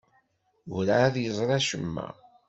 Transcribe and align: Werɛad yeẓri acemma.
Werɛad 0.73 1.15
yeẓri 1.23 1.53
acemma. 1.57 2.07